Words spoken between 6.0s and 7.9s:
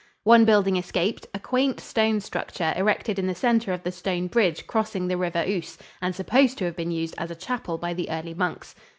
and supposed to have been used as a chapel